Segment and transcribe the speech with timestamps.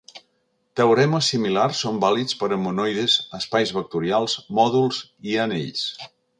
[0.79, 5.89] Teoremes similars són vàlids per a monoides, espais vectorials, mòduls i anells.